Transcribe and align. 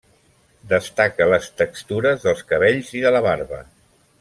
Destaca 0.71 1.27
les 1.33 1.51
textures 1.61 2.25
dels 2.25 2.43
cabells 2.53 2.91
i 3.01 3.05
de 3.07 3.13
la 3.19 3.23
barba. 3.31 3.63